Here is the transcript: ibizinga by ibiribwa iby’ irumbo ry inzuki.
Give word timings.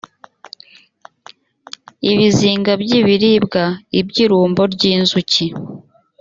ibizinga 2.11 2.71
by 2.81 2.91
ibiribwa 2.99 3.63
iby’ 3.99 4.15
irumbo 4.25 4.61
ry 4.73 4.83
inzuki. 4.93 5.45